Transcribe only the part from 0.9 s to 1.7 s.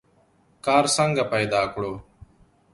څنګه پیدا